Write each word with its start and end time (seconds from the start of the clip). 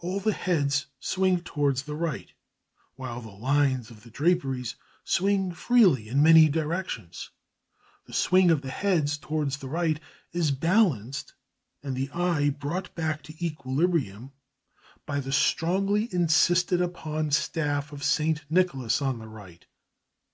All 0.00 0.20
the 0.20 0.34
heads 0.34 0.84
swing 0.98 1.40
towards 1.40 1.84
the 1.84 1.94
right, 1.94 2.30
while 2.96 3.22
the 3.22 3.30
lines 3.30 3.90
of 3.90 4.02
the 4.02 4.10
draperies 4.10 4.74
swing 5.04 5.52
freely 5.52 6.06
in 6.06 6.22
many 6.22 6.50
directions. 6.50 7.30
The 8.04 8.12
swing 8.12 8.50
of 8.50 8.60
the 8.60 8.68
heads 8.68 9.16
towards 9.16 9.56
the 9.56 9.68
right 9.70 9.98
is 10.32 10.50
balanced 10.50 11.32
and 11.82 11.96
the 11.96 12.10
eye 12.10 12.50
brought 12.50 12.94
back 12.94 13.22
to 13.22 13.42
equilibrium 13.42 14.32
by 15.06 15.18
the 15.18 15.32
strongly 15.32 16.10
insisted 16.12 16.82
upon 16.82 17.30
staff 17.30 17.90
of 17.90 18.04
St. 18.04 18.42
Nicholas 18.50 19.00
on 19.00 19.18
the 19.18 19.28
right. 19.28 19.64